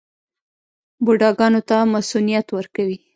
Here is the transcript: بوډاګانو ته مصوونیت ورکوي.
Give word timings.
بوډاګانو 1.03 1.61
ته 1.69 1.77
مصوونیت 1.91 2.47
ورکوي. 2.51 2.97